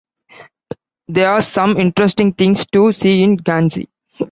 [1.09, 3.89] There are some interesting things to see in Ghanzi.